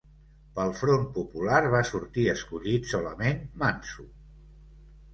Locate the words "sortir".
1.91-2.27